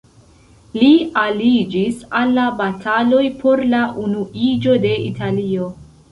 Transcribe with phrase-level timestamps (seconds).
[0.83, 0.87] Li
[1.23, 5.69] aliĝis al la bataloj por la unuiĝo de Italio.